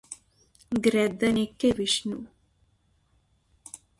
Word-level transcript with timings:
గ్రద్దనెక్కె 0.71 1.69
Vishnu 1.77 2.17